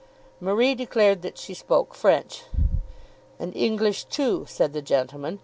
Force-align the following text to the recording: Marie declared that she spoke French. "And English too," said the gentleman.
Marie 0.39 0.73
declared 0.73 1.21
that 1.21 1.37
she 1.37 1.53
spoke 1.53 1.93
French. 1.93 2.45
"And 3.37 3.55
English 3.55 4.05
too," 4.05 4.47
said 4.49 4.73
the 4.73 4.81
gentleman. 4.81 5.39